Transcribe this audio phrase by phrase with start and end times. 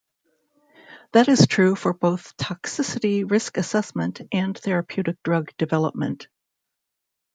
[1.11, 6.27] That is true for both toxicity risk assessment and therapeutic drug development.